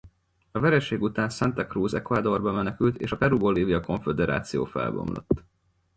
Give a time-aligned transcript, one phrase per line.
[0.51, 5.43] A vereség után Santa Cruz Ecuadorba menekült és a Peru-Bolívia Konföderáció felbomlott.